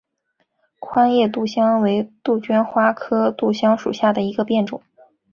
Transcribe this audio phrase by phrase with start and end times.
[0.79, 4.81] 宽叶杜香为杜鹃花科杜香属下的一个变种。